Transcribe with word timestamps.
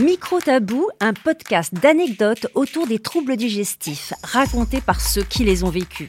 Micro 0.00 0.40
Tabou, 0.40 0.88
un 1.00 1.12
podcast 1.12 1.74
d'anecdotes 1.74 2.46
autour 2.54 2.86
des 2.86 2.98
troubles 2.98 3.36
digestifs, 3.36 4.14
racontés 4.22 4.80
par 4.80 5.02
ceux 5.02 5.22
qui 5.22 5.44
les 5.44 5.64
ont 5.64 5.68
vécus. 5.68 6.08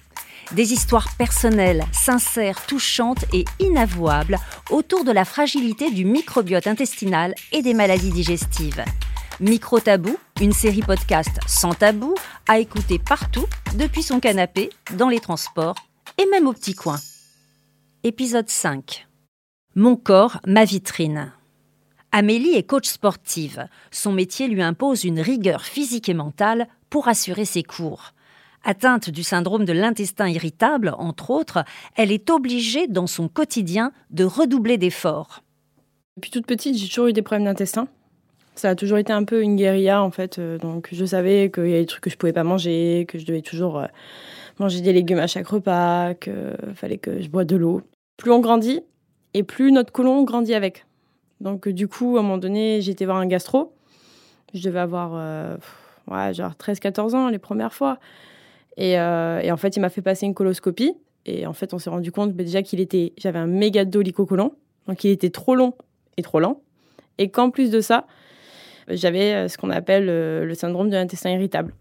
Des 0.53 0.71
histoires 0.71 1.09
personnelles, 1.17 1.83
sincères, 1.91 2.65
touchantes 2.65 3.25
et 3.33 3.43
inavouables 3.59 4.37
autour 4.69 5.03
de 5.03 5.11
la 5.11 5.25
fragilité 5.25 5.91
du 5.91 6.05
microbiote 6.05 6.67
intestinal 6.67 7.35
et 7.51 7.61
des 7.61 7.73
maladies 7.73 8.11
digestives. 8.11 8.85
Micro 9.41 9.81
Tabou, 9.81 10.15
une 10.39 10.53
série 10.53 10.81
podcast 10.81 11.37
sans 11.45 11.73
tabou, 11.73 12.15
à 12.47 12.59
écouter 12.59 12.99
partout, 12.99 13.47
depuis 13.75 14.03
son 14.03 14.21
canapé, 14.21 14.69
dans 14.95 15.09
les 15.09 15.19
transports 15.19 15.75
et 16.17 16.25
même 16.27 16.47
au 16.47 16.53
petit 16.53 16.73
coin. 16.73 16.99
Épisode 18.05 18.49
5. 18.49 19.07
Mon 19.75 19.97
corps, 19.97 20.39
ma 20.47 20.63
vitrine. 20.63 21.33
Amélie 22.15 22.53
est 22.53 22.61
coach 22.61 22.87
sportive. 22.87 23.67
Son 23.89 24.11
métier 24.11 24.47
lui 24.47 24.61
impose 24.61 25.03
une 25.03 25.19
rigueur 25.19 25.63
physique 25.63 26.09
et 26.09 26.13
mentale 26.13 26.67
pour 26.91 27.07
assurer 27.07 27.43
ses 27.43 27.63
cours. 27.63 28.11
Atteinte 28.63 29.09
du 29.09 29.23
syndrome 29.23 29.65
de 29.65 29.73
l'intestin 29.73 30.27
irritable, 30.29 30.93
entre 30.99 31.31
autres, 31.31 31.65
elle 31.95 32.11
est 32.11 32.29
obligée 32.29 32.85
dans 32.85 33.07
son 33.07 33.27
quotidien 33.29 33.91
de 34.11 34.25
redoubler 34.25 34.77
d'efforts. 34.77 35.41
Depuis 36.17 36.29
toute 36.29 36.45
petite, 36.45 36.77
j'ai 36.77 36.87
toujours 36.87 37.07
eu 37.07 37.13
des 37.13 37.23
problèmes 37.23 37.45
d'intestin. 37.45 37.87
Ça 38.53 38.69
a 38.69 38.75
toujours 38.75 38.99
été 38.99 39.11
un 39.11 39.23
peu 39.23 39.41
une 39.41 39.55
guérilla 39.55 40.03
en 40.03 40.11
fait. 40.11 40.37
Euh, 40.37 40.59
donc 40.59 40.89
je 40.91 41.05
savais 41.05 41.49
qu'il 41.49 41.65
y 41.65 41.73
avait 41.73 41.81
des 41.81 41.87
trucs 41.87 42.03
que 42.03 42.11
je 42.11 42.17
pouvais 42.17 42.31
pas 42.31 42.43
manger, 42.43 43.07
que 43.07 43.17
je 43.17 43.25
devais 43.25 43.41
toujours 43.41 43.79
euh, 43.79 43.87
manger 44.59 44.81
des 44.81 44.93
légumes 44.93 45.17
à 45.17 45.25
chaque 45.25 45.47
repas, 45.47 46.13
qu'il 46.13 46.55
fallait 46.75 46.99
que 46.99 47.23
je 47.23 47.29
bois 47.29 47.43
de 47.43 47.55
l'eau. 47.55 47.81
Plus 48.17 48.29
on 48.29 48.39
grandit 48.39 48.81
et 49.33 49.41
plus 49.41 49.71
notre 49.71 49.91
côlon 49.91 50.21
grandit 50.21 50.53
avec. 50.53 50.85
Donc 51.41 51.67
du 51.67 51.87
coup, 51.87 52.17
à 52.17 52.19
un 52.19 52.23
moment 52.23 52.37
donné, 52.37 52.81
j'étais 52.81 53.05
voir 53.05 53.17
un 53.17 53.25
gastro. 53.25 53.73
Je 54.53 54.61
devais 54.63 54.79
avoir 54.79 55.11
euh, 55.15 55.57
ouais, 56.09 56.33
genre 56.33 56.53
13-14 56.53 57.15
ans 57.15 57.29
les 57.29 57.39
premières 57.39 57.73
fois. 57.73 57.99
Euh, 58.79 59.39
et, 59.39 59.51
en 59.51 59.57
fait, 59.57 59.75
il 59.75 59.79
m'a 59.79 59.89
fait 59.89 60.01
passer 60.01 60.25
une 60.25 60.33
coloscopie. 60.33 60.93
Et 61.25 61.45
en 61.45 61.53
fait, 61.53 61.73
on 61.73 61.79
s'est 61.79 61.89
rendu 61.89 62.11
compte 62.11 62.33
bah, 62.33 62.43
déjà 62.43 62.61
qu'il 62.61 62.79
était, 62.79 63.13
j'avais 63.17 63.39
un 63.39 63.47
méga 63.47 63.85
dolicocolon, 63.85 64.53
donc 64.87 65.03
il 65.03 65.11
était 65.11 65.29
trop 65.29 65.55
long 65.55 65.73
et 66.17 66.21
trop 66.21 66.39
lent. 66.39 66.61
Et 67.17 67.29
qu'en 67.29 67.49
plus 67.49 67.71
de 67.71 67.79
ça, 67.79 68.07
j'avais 68.89 69.33
euh, 69.33 69.47
ce 69.47 69.57
qu'on 69.57 69.69
appelle 69.69 70.07
euh, 70.09 70.43
le 70.43 70.53
syndrome 70.53 70.89
de 70.89 70.95
l'intestin 70.95 71.29
irritable. 71.31 71.73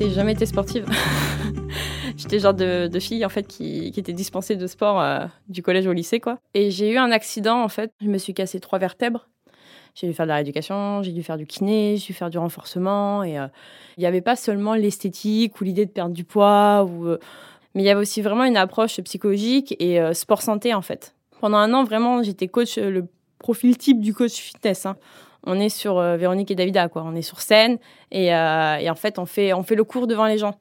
J'ai 0.00 0.10
jamais 0.10 0.32
été 0.32 0.46
sportive. 0.46 0.86
J'étais 2.18 2.38
genre 2.40 2.52
de, 2.52 2.90
fille 3.00 3.24
en 3.24 3.30
fait 3.30 3.46
qui, 3.46 3.86
était 3.96 4.12
dispensée 4.12 4.56
de 4.56 4.66
sport 4.66 5.02
du 5.48 5.62
collège 5.62 5.86
au 5.86 5.92
lycée 5.92 6.20
quoi. 6.20 6.38
Et 6.52 6.70
j'ai 6.70 6.90
eu 6.90 6.98
un 6.98 7.10
accident 7.10 7.62
en 7.62 7.68
fait. 7.68 7.90
Je 8.02 8.08
me 8.08 8.18
suis 8.18 8.34
cassé 8.34 8.60
trois 8.60 8.78
vertèbres 8.78 9.28
j'ai 10.00 10.06
dû 10.06 10.14
faire 10.14 10.26
de 10.26 10.28
la 10.28 10.36
rééducation, 10.36 11.02
j'ai 11.02 11.10
dû 11.12 11.22
faire 11.22 11.36
du 11.36 11.46
kiné, 11.46 11.96
j'ai 11.96 12.06
dû 12.06 12.12
faire 12.12 12.30
du 12.30 12.38
renforcement. 12.38 13.24
Et 13.24 13.38
euh, 13.38 13.46
il 13.96 14.00
n'y 14.00 14.06
avait 14.06 14.20
pas 14.20 14.36
seulement 14.36 14.74
l'esthétique 14.74 15.60
ou 15.60 15.64
l'idée 15.64 15.86
de 15.86 15.90
perdre 15.90 16.14
du 16.14 16.24
poids, 16.24 16.86
euh, 16.88 17.18
mais 17.74 17.82
il 17.82 17.86
y 17.86 17.90
avait 17.90 18.00
aussi 18.00 18.22
vraiment 18.22 18.44
une 18.44 18.56
approche 18.56 19.00
psychologique 19.00 19.74
et 19.80 20.00
euh, 20.00 20.12
sport 20.14 20.42
santé 20.42 20.72
en 20.72 20.82
fait. 20.82 21.14
Pendant 21.40 21.58
un 21.58 21.72
an, 21.74 21.84
vraiment, 21.84 22.22
j'étais 22.22 22.46
coach, 22.46 22.78
le 22.78 23.06
profil 23.38 23.76
type 23.76 24.00
du 24.00 24.14
coach 24.14 24.34
fitness. 24.34 24.86
Hein. 24.86 24.96
On 25.44 25.58
est 25.58 25.68
sur 25.68 26.00
Véronique 26.00 26.50
et 26.50 26.56
Davida, 26.56 26.88
quoi. 26.88 27.04
On 27.06 27.14
est 27.14 27.22
sur 27.22 27.40
scène 27.40 27.78
et, 28.10 28.26
et, 28.26 28.90
en 28.90 28.94
fait, 28.96 29.20
on 29.20 29.24
fait, 29.24 29.52
on 29.52 29.62
fait 29.62 29.76
le 29.76 29.84
cours 29.84 30.08
devant 30.08 30.26
les 30.26 30.36
gens. 30.36 30.56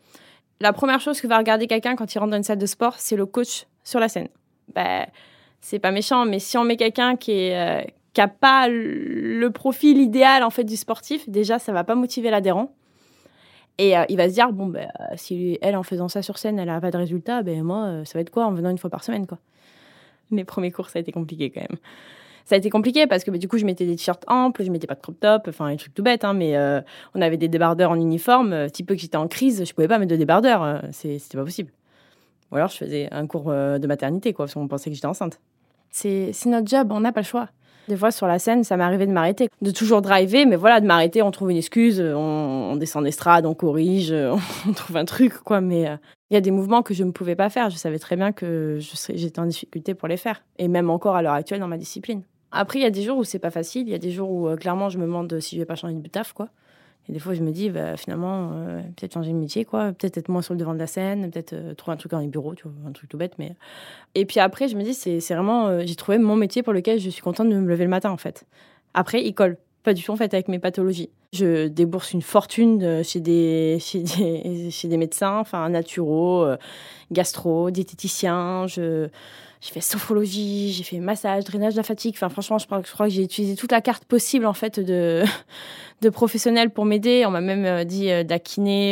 La 0.59 0.73
première 0.73 0.99
chose 0.99 1.21
que 1.21 1.27
va 1.27 1.37
regarder 1.37 1.67
quelqu'un 1.67 1.95
quand 1.95 2.13
il 2.13 2.19
rentre 2.19 2.31
dans 2.31 2.37
une 2.37 2.43
salle 2.43 2.57
de 2.57 2.65
sport, 2.65 2.95
c'est 2.97 3.15
le 3.15 3.25
coach 3.25 3.65
sur 3.83 3.99
la 3.99 4.09
scène. 4.09 4.27
Ben, 4.73 5.05
c'est 5.61 5.79
pas 5.79 5.91
méchant, 5.91 6.25
mais 6.25 6.39
si 6.39 6.57
on 6.57 6.63
met 6.63 6.77
quelqu'un 6.77 7.15
qui 7.15 7.31
est, 7.31 7.93
qui 8.17 8.21
n'a 8.21 8.27
pas 8.27 8.67
le 8.67 9.47
profil 9.49 9.99
idéal 9.99 10.41
en 10.41 10.49
fait 10.49 10.63
du 10.63 10.75
sportif, 10.75 11.29
déjà 11.29 11.59
ça 11.59 11.71
va 11.71 11.83
pas 11.83 11.93
motiver 11.93 12.31
l'adhérent. 12.31 12.73
Et 13.77 13.95
euh, 13.95 14.05
il 14.09 14.17
va 14.17 14.27
se 14.27 14.33
dire 14.33 14.51
bon 14.51 14.65
ben 14.65 14.89
si 15.15 15.59
elle 15.61 15.75
en 15.75 15.83
faisant 15.83 16.07
ça 16.07 16.23
sur 16.23 16.39
scène, 16.39 16.57
elle 16.57 16.69
a 16.69 16.81
pas 16.81 16.89
de 16.89 16.97
résultat, 16.97 17.43
ben 17.43 17.61
moi 17.61 17.83
euh, 17.85 18.05
ça 18.05 18.17
va 18.17 18.21
être 18.21 18.31
quoi 18.31 18.47
en 18.47 18.53
venant 18.53 18.71
une 18.71 18.79
fois 18.79 18.89
par 18.89 19.03
semaine 19.03 19.27
quoi? 19.27 19.37
Mes 20.31 20.45
premiers 20.45 20.71
cours 20.71 20.89
ça 20.89 20.97
a 20.97 21.01
été 21.03 21.11
compliqué 21.11 21.51
quand 21.51 21.61
même. 21.61 21.77
Ça 22.47 22.55
a 22.55 22.57
été 22.57 22.69
compliqué 22.69 23.05
parce 23.05 23.23
que 23.23 23.29
ben, 23.29 23.37
du 23.37 23.47
coup 23.47 23.57
je 23.57 23.65
mettais 23.65 23.85
des 23.85 23.95
t-shirts 23.95 24.23
amples, 24.27 24.63
je 24.63 24.71
mettais 24.71 24.87
pas 24.87 24.95
de 24.95 25.01
crop 25.01 25.19
top, 25.19 25.43
enfin 25.49 25.65
un 25.65 25.75
truc 25.75 25.93
tout 25.93 26.01
bête 26.01 26.23
hein, 26.23 26.33
mais 26.33 26.57
euh, 26.57 26.81
on 27.13 27.21
avait 27.21 27.37
des 27.37 27.49
débardeurs 27.49 27.91
en 27.91 27.95
uniforme, 27.95 28.51
petit 28.67 28.83
peu 28.83 28.95
que 28.95 29.01
j'étais 29.01 29.17
en 29.17 29.27
crise, 29.27 29.65
je 29.65 29.73
pouvais 29.73 29.87
pas 29.87 29.99
mettre 29.99 30.11
de 30.11 30.15
débardeurs, 30.15 30.81
c'était 30.91 31.37
pas 31.37 31.43
possible. 31.43 31.71
Ou 32.51 32.55
alors 32.55 32.69
je 32.69 32.77
faisais 32.77 33.09
un 33.11 33.27
cours 33.27 33.51
de 33.51 33.87
maternité 33.87 34.33
quoi 34.33 34.45
parce 34.45 34.53
qu'on 34.53 34.67
pensait 34.67 34.89
que 34.89 34.95
j'étais 34.95 35.07
enceinte. 35.07 35.39
C'est 35.91 36.31
notre 36.45 36.67
job, 36.67 36.91
on 36.91 37.01
n'a 37.01 37.11
pas 37.11 37.21
le 37.21 37.25
choix. 37.25 37.49
Des 37.87 37.95
fois, 37.95 38.11
sur 38.11 38.27
la 38.27 38.37
scène, 38.37 38.65
ça 38.65 38.75
arrivé 38.75 39.07
de 39.07 39.13
m'arrêter. 39.13 39.49
De 39.61 39.71
toujours 39.71 40.01
driver, 40.01 40.45
mais 40.45 40.57
voilà, 40.57 40.81
de 40.81 40.85
m'arrêter, 40.85 41.21
on 41.21 41.31
trouve 41.31 41.51
une 41.51 41.57
excuse, 41.57 42.01
on, 42.01 42.75
descend 42.75 43.05
d'estrade, 43.05 43.45
on 43.45 43.53
corrige, 43.53 44.13
on 44.67 44.73
trouve 44.73 44.97
un 44.97 45.05
truc, 45.05 45.37
quoi. 45.39 45.61
Mais 45.61 45.87
euh, 45.87 45.95
il 46.29 46.33
y 46.33 46.37
a 46.37 46.41
des 46.41 46.51
mouvements 46.51 46.83
que 46.83 46.93
je 46.93 47.05
ne 47.05 47.11
pouvais 47.11 47.35
pas 47.35 47.49
faire. 47.49 47.69
Je 47.69 47.77
savais 47.77 47.99
très 47.99 48.17
bien 48.17 48.33
que 48.33 48.79
j'étais 48.79 49.39
en 49.39 49.45
difficulté 49.45 49.93
pour 49.93 50.09
les 50.09 50.17
faire. 50.17 50.43
Et 50.59 50.67
même 50.67 50.89
encore 50.89 51.15
à 51.15 51.21
l'heure 51.21 51.33
actuelle 51.33 51.61
dans 51.61 51.67
ma 51.69 51.77
discipline. 51.77 52.23
Après, 52.57 52.79
il 52.79 52.81
y 52.81 52.85
a 52.85 52.89
des 52.89 53.03
jours 53.03 53.19
où 53.19 53.23
c'est 53.23 53.37
pas 53.37 53.51
facile. 53.51 53.87
Il 53.87 53.91
y 53.91 53.93
a 53.93 53.99
des 53.99 54.09
jours 54.09 54.31
où, 54.31 54.47
euh, 54.47 54.55
clairement, 54.55 54.89
je 54.89 54.97
me 54.97 55.03
demande 55.03 55.39
si 55.39 55.55
je 55.55 55.61
vais 55.61 55.65
pas 55.65 55.75
changer 55.75 55.93
de 55.93 56.07
taf, 56.07 56.33
quoi. 56.33 56.49
Et 57.07 57.13
des 57.13 57.19
fois, 57.19 57.35
je 57.35 57.43
me 57.43 57.51
dis, 57.51 57.69
bah, 57.69 57.95
finalement, 57.97 58.49
euh, 58.53 58.81
peut-être 58.95 59.13
changer 59.13 59.31
de 59.31 59.37
métier, 59.37 59.63
quoi. 59.63 59.93
Peut-être 59.93 60.17
être 60.17 60.29
moins 60.29 60.41
sur 60.41 60.55
le 60.55 60.59
devant 60.59 60.73
de 60.73 60.79
la 60.79 60.87
scène, 60.87 61.29
peut-être 61.29 61.53
euh, 61.53 61.75
trouver 61.75 61.93
un 61.93 61.97
truc 61.97 62.11
dans 62.11 62.19
les 62.19 62.27
bureaux, 62.27 62.55
tu 62.55 62.63
vois, 62.63 62.73
un 62.89 62.91
truc 62.93 63.09
tout 63.09 63.17
bête. 63.17 63.33
Mais... 63.37 63.55
Et 64.15 64.25
puis 64.25 64.39
après, 64.39 64.67
je 64.67 64.75
me 64.75 64.81
dis, 64.81 64.95
c'est 64.95 65.19
vraiment, 65.35 65.85
j'ai 65.85 65.95
trouvé 65.95 66.17
mon 66.17 66.35
métier 66.35 66.63
pour 66.63 66.73
lequel 66.73 66.99
je 66.99 67.11
suis 67.11 67.21
contente 67.21 67.47
de 67.47 67.55
me 67.55 67.67
lever 67.67 67.83
le 67.83 67.91
matin, 67.91 68.09
en 68.09 68.17
fait. 68.17 68.45
Après, 68.95 69.23
il 69.23 69.33
colle. 69.35 69.57
Pas 69.87 69.93
du 69.93 70.03
tout, 70.03 70.11
en 70.11 70.17
fait, 70.17 70.33
avec 70.33 70.49
mes 70.49 70.59
pathologies. 70.59 71.09
Je 71.31 71.69
débourse 71.69 72.11
une 72.11 72.21
fortune 72.21 73.03
chez 73.05 73.21
des, 73.21 73.77
chez 73.81 73.99
des, 73.99 74.69
chez 74.69 74.89
des 74.89 74.97
médecins, 74.97 75.39
enfin, 75.39 75.69
naturaux, 75.69 76.45
gastro, 77.09 77.71
diététiciens. 77.71 78.67
Je 78.67 79.07
j'ai 79.61 79.71
fait 79.71 79.81
sophrologie, 79.81 80.71
j'ai 80.71 80.83
fait 80.83 80.99
massage, 80.99 81.43
drainage 81.45 81.73
de 81.73 81.77
la 81.77 81.83
fatigue. 81.83 82.13
Enfin, 82.15 82.29
franchement, 82.29 82.57
je 82.59 82.67
crois, 82.67 82.81
que 82.81 83.11
j'ai 83.11 83.23
utilisé 83.23 83.55
toute 83.55 83.71
la 83.71 83.81
carte 83.81 84.05
possible 84.05 84.45
en 84.45 84.53
fait 84.53 84.79
de, 84.79 85.23
de 86.01 86.09
professionnels 86.09 86.69
pour 86.69 86.85
m'aider. 86.85 87.23
On 87.25 87.31
m'a 87.31 87.41
même 87.41 87.65
euh, 87.65 87.83
dit 87.83 88.11
euh. 88.11 88.23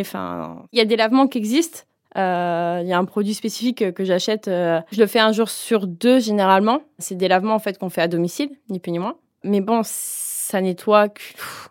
Enfin, 0.02 0.64
il 0.72 0.80
y 0.80 0.82
a 0.82 0.86
des 0.86 0.96
lavements 0.96 1.28
qui 1.28 1.38
existent. 1.38 1.82
Euh, 2.18 2.80
il 2.82 2.88
y 2.88 2.94
a 2.94 2.98
un 2.98 3.06
produit 3.06 3.34
spécifique 3.34 3.94
que 3.94 4.06
j'achète. 4.06 4.46
je 4.46 5.00
le 5.00 5.06
fais 5.06 5.20
un 5.20 5.34
jour 5.34 5.50
sur 5.50 5.86
deux 5.86 6.20
généralement. 6.20 6.80
C'est 6.98 7.16
des 7.16 7.28
lavements 7.28 7.56
en 7.56 7.60
fait 7.60 7.78
qu'on 7.78 7.90
fait 7.90 8.02
à 8.02 8.08
domicile, 8.08 8.50
ni 8.70 8.80
plus 8.80 8.92
ni 8.92 9.00
moins. 9.00 9.16
Mais 9.46 9.62
bon, 9.62 9.82
ça 9.84 10.60
nettoie 10.60 11.10
que, 11.10 11.22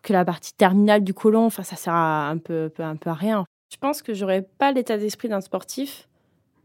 que 0.02 0.12
la 0.12 0.24
partie 0.24 0.54
terminale 0.54 1.02
du 1.02 1.12
côlon. 1.12 1.44
Enfin, 1.46 1.64
ça 1.64 1.76
sert 1.76 1.92
un 1.92 2.38
peu, 2.38 2.70
un 2.78 2.96
peu 2.96 3.10
à 3.10 3.14
rien. 3.14 3.44
Je 3.72 3.76
pense 3.76 4.00
que 4.00 4.14
j'aurais 4.14 4.42
pas 4.42 4.70
l'état 4.70 4.96
d'esprit 4.96 5.28
d'un 5.28 5.40
sportif. 5.40 6.08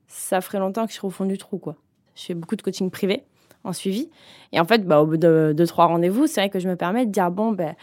Ça 0.08 0.40
ferait 0.42 0.60
longtemps 0.60 0.86
que 0.86 0.92
je 0.92 0.98
serais 0.98 1.08
au 1.08 1.12
fond 1.12 1.26
du 1.26 1.38
trou, 1.38 1.58
quoi. 1.58 1.76
Je 2.16 2.24
fais 2.26 2.34
beaucoup 2.36 2.56
de 2.56 2.62
coaching 2.62 2.92
privé 2.92 3.24
en 3.64 3.74
suivi. 3.74 4.10
Et 4.52 4.60
en 4.60 4.66
fait, 4.66 4.86
bah, 4.86 5.02
au 5.02 5.08
bout 5.08 5.18
de 5.18 5.54
deux, 5.56 5.66
trois 5.66 5.88
rendez-vous, 5.88 6.28
c'est 6.28 6.42
vrai 6.42 6.50
que 6.50 6.60
je 6.60 6.70
me 6.70 6.76
permets 6.76 7.08
de 7.08 7.12
dire 7.12 7.32
bon, 7.32 7.52
ben, 7.52 7.76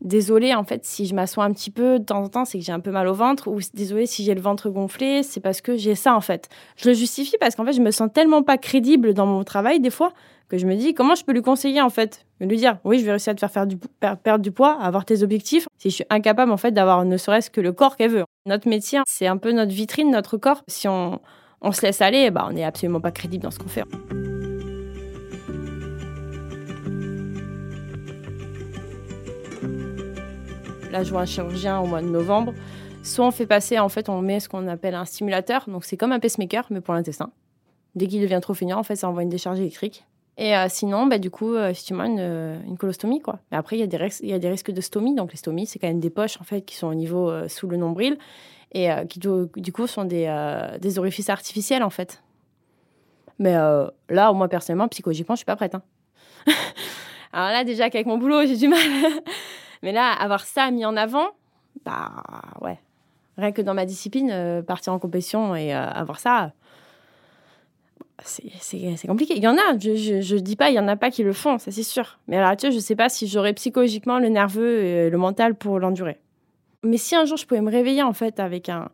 désolé, 0.00 0.54
en 0.54 0.62
fait, 0.64 0.84
si 0.84 1.06
je 1.06 1.14
m'assois 1.14 1.44
un 1.44 1.52
petit 1.52 1.70
peu 1.70 1.98
de 1.98 2.04
temps 2.04 2.22
en 2.22 2.28
temps, 2.28 2.44
c'est 2.44 2.58
que 2.58 2.64
j'ai 2.64 2.72
un 2.72 2.80
peu 2.80 2.92
mal 2.92 3.08
au 3.08 3.14
ventre. 3.14 3.48
Ou 3.48 3.58
désolé 3.74 4.06
si 4.06 4.22
j'ai 4.22 4.34
le 4.34 4.40
ventre 4.40 4.70
gonflé, 4.70 5.24
c'est 5.24 5.40
parce 5.40 5.60
que 5.60 5.76
j'ai 5.76 5.96
ça, 5.96 6.14
en 6.14 6.20
fait. 6.20 6.48
Je 6.76 6.88
le 6.88 6.94
justifie 6.94 7.36
parce 7.40 7.56
qu'en 7.56 7.64
fait, 7.64 7.72
je 7.72 7.82
me 7.82 7.90
sens 7.90 8.08
tellement 8.12 8.44
pas 8.44 8.58
crédible 8.58 9.12
dans 9.12 9.26
mon 9.26 9.42
travail, 9.42 9.80
des 9.80 9.90
fois, 9.90 10.12
que 10.50 10.58
je 10.58 10.66
me 10.66 10.74
dis 10.74 10.92
comment 10.92 11.14
je 11.14 11.24
peux 11.24 11.32
lui 11.32 11.42
conseiller, 11.42 11.80
en 11.80 11.90
fait? 11.90 12.26
Lui 12.40 12.56
dire 12.56 12.78
oui, 12.84 12.98
je 12.98 13.04
vais 13.04 13.12
réussir 13.12 13.30
à 13.30 13.34
te 13.34 13.40
faire, 13.40 13.50
faire 13.50 14.16
perdre 14.18 14.42
du 14.42 14.52
poids, 14.52 14.78
avoir 14.82 15.04
tes 15.04 15.22
objectifs, 15.22 15.66
si 15.78 15.90
je 15.90 15.94
suis 15.94 16.04
incapable, 16.10 16.50
en 16.50 16.56
fait, 16.58 16.72
d'avoir 16.72 17.04
ne 17.04 17.16
serait-ce 17.16 17.50
que 17.50 17.60
le 17.60 17.72
corps 17.72 17.96
qu'elle 17.96 18.10
veut. 18.10 18.24
Notre 18.46 18.68
métier, 18.68 19.00
c'est 19.06 19.26
un 19.26 19.36
peu 19.36 19.52
notre 19.52 19.72
vitrine, 19.72 20.10
notre 20.10 20.36
corps. 20.36 20.62
Si 20.66 20.88
on 20.88 21.20
on 21.62 21.72
se 21.72 21.82
laisse 21.82 22.00
aller, 22.00 22.30
bah, 22.30 22.46
on 22.48 22.52
n'est 22.52 22.64
absolument 22.64 23.00
pas 23.00 23.10
crédible 23.10 23.42
dans 23.42 23.50
ce 23.50 23.58
qu'on 23.58 23.68
fait. 23.68 23.84
Là, 30.90 31.04
je 31.04 31.10
vois 31.10 31.20
un 31.20 31.26
chirurgien 31.26 31.78
au 31.80 31.86
mois 31.86 32.00
de 32.00 32.08
novembre. 32.08 32.52
Soit 33.02 33.26
on 33.26 33.30
fait 33.30 33.46
passer, 33.46 33.78
en 33.78 33.88
fait, 33.88 34.08
on 34.08 34.20
met 34.22 34.40
ce 34.40 34.48
qu'on 34.48 34.66
appelle 34.66 34.94
un 34.94 35.04
stimulateur. 35.04 35.68
Donc, 35.68 35.84
c'est 35.84 35.96
comme 35.96 36.12
un 36.12 36.18
pacemaker, 36.18 36.66
mais 36.70 36.80
pour 36.80 36.94
l'intestin. 36.94 37.30
Dès 37.94 38.06
qu'il 38.06 38.20
devient 38.20 38.40
trop 38.42 38.54
feignant, 38.54 38.78
en 38.78 38.82
fait, 38.82 38.96
ça 38.96 39.08
envoie 39.08 39.22
une 39.22 39.28
décharge 39.28 39.60
électrique. 39.60 40.04
Et 40.40 40.56
euh, 40.56 40.66
sinon, 40.68 41.06
bah, 41.06 41.18
du 41.18 41.30
coup, 41.30 41.54
euh, 41.54 41.68
effectivement, 41.68 42.04
une, 42.04 42.62
une, 42.66 42.76
colostomie. 42.76 43.20
Quoi. 43.20 43.38
Mais 43.52 43.58
après, 43.58 43.76
il 43.76 43.80
y, 43.80 43.82
a 43.82 43.86
des 43.86 44.26
y 44.26 44.32
a 44.32 44.38
des 44.38 44.48
risques 44.48 44.72
de 44.72 44.80
stomie. 44.80 45.14
Donc, 45.14 45.30
les 45.30 45.36
stomies, 45.36 45.66
c'est 45.66 45.78
quand 45.78 45.86
même 45.86 46.00
des 46.00 46.10
poches 46.10 46.40
en 46.40 46.44
fait, 46.44 46.62
qui 46.62 46.74
sont 46.74 46.88
au 46.88 46.94
niveau 46.94 47.30
euh, 47.30 47.46
sous 47.46 47.68
le 47.68 47.76
nombril 47.76 48.16
et 48.72 48.90
euh, 48.90 49.04
qui 49.04 49.18
du 49.18 49.72
coup 49.72 49.86
sont 49.86 50.04
des, 50.04 50.26
euh, 50.28 50.78
des, 50.78 50.98
orifices 50.98 51.28
artificiels 51.28 51.82
en 51.82 51.90
fait. 51.90 52.22
Mais 53.38 53.56
euh, 53.56 53.86
là, 54.08 54.32
moi 54.32 54.48
personnellement, 54.48 54.88
psychologiquement, 54.88 55.34
je 55.34 55.40
suis 55.40 55.46
pas 55.46 55.56
prête. 55.56 55.74
Hein. 55.74 55.82
Alors 57.32 57.50
là, 57.50 57.64
déjà 57.64 57.90
qu'avec 57.90 58.06
mon 58.06 58.18
boulot, 58.18 58.46
j'ai 58.46 58.56
du 58.56 58.68
mal. 58.68 58.78
Mais 59.82 59.92
là, 59.92 60.12
avoir 60.12 60.44
ça 60.44 60.70
mis 60.70 60.84
en 60.84 60.96
avant, 60.96 61.28
bah 61.84 62.22
ouais. 62.60 62.78
Rien 63.38 63.52
que 63.52 63.62
dans 63.62 63.72
ma 63.72 63.86
discipline, 63.86 64.62
partir 64.66 64.92
en 64.92 64.98
compétition 64.98 65.56
et 65.56 65.72
avoir 65.72 66.18
ça, 66.18 66.52
c'est 68.24 69.06
compliqué. 69.06 69.34
Il 69.36 69.42
y 69.42 69.48
en 69.48 69.56
a, 69.56 69.78
je 69.78 70.34
ne 70.34 70.40
dis 70.40 70.56
pas, 70.56 70.70
il 70.70 70.74
y 70.74 70.78
en 70.78 70.88
a 70.88 70.96
pas 70.96 71.10
qui 71.10 71.22
le 71.22 71.32
font, 71.32 71.58
ça 71.58 71.70
c'est 71.70 71.82
sûr. 71.82 72.18
Mais 72.28 72.36
alors, 72.36 72.56
tu 72.56 72.66
vois, 72.66 72.74
je 72.74 72.80
sais 72.80 72.96
pas 72.96 73.08
si 73.08 73.26
j'aurais 73.26 73.52
psychologiquement 73.54 74.18
le 74.18 74.28
nerveux 74.28 74.82
et 74.82 75.10
le 75.10 75.18
mental 75.18 75.54
pour 75.54 75.78
l'endurer. 75.78 76.18
Mais 76.82 76.96
si 76.96 77.14
un 77.14 77.24
jour 77.24 77.36
je 77.36 77.46
pouvais 77.46 77.60
me 77.60 77.70
réveiller 77.70 78.02
en 78.02 78.12
fait 78.12 78.40
avec 78.40 78.68
un, 78.68 78.88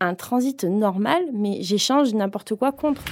un 0.00 0.14
transit 0.14 0.64
normal, 0.64 1.22
mais 1.32 1.58
j'échange 1.62 2.12
n'importe 2.14 2.54
quoi 2.54 2.72
contre. 2.72 3.02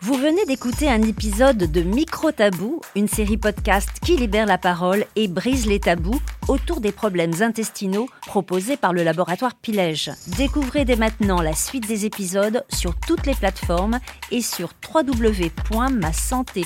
Vous 0.00 0.14
venez 0.14 0.44
d'écouter 0.44 0.90
un 0.90 1.00
épisode 1.00 1.56
de 1.56 1.80
Micro 1.80 2.30
Tabou, 2.30 2.82
une 2.94 3.08
série 3.08 3.38
podcast 3.38 3.88
qui 4.04 4.18
libère 4.18 4.44
la 4.44 4.58
parole 4.58 5.06
et 5.16 5.28
brise 5.28 5.66
les 5.66 5.80
tabous 5.80 6.20
autour 6.48 6.80
des 6.80 6.92
problèmes 6.92 7.42
intestinaux 7.42 8.08
proposés 8.26 8.76
par 8.76 8.92
le 8.92 9.02
laboratoire 9.02 9.54
Pilège. 9.54 10.10
Découvrez 10.36 10.84
dès 10.84 10.96
maintenant 10.96 11.40
la 11.40 11.54
suite 11.54 11.86
des 11.86 12.06
épisodes 12.06 12.64
sur 12.68 12.94
toutes 13.00 13.26
les 13.26 13.34
plateformes 13.34 13.98
et 14.30 14.42
sur 14.42 14.72
www.masanté 14.94 16.64